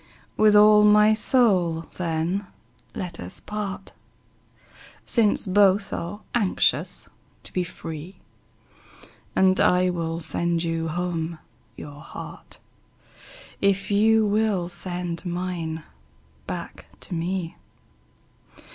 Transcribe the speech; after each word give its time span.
With 0.35 0.55
all 0.55 0.83
my 0.83 1.13
soul, 1.13 1.81
then, 1.99 2.47
let 2.95 3.19
us 3.19 3.39
part, 3.39 3.93
Since 5.05 5.45
both 5.45 5.93
are 5.93 6.21
anxious 6.33 7.07
to 7.43 7.53
be 7.53 7.63
free; 7.63 8.15
And 9.35 9.59
I 9.59 9.91
will 9.91 10.19
sand 10.19 10.63
you 10.63 10.87
home 10.87 11.37
your 11.77 12.01
heart, 12.01 12.57
If 13.61 13.91
you 13.91 14.25
will 14.25 14.69
send 14.69 15.23
mine 15.23 15.83
back 16.47 16.87
to 17.01 17.13
me. 17.13 17.55